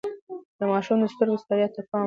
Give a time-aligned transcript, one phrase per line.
[0.59, 1.99] د ماشوم د سترګو ستړيا ته پام وکړئ.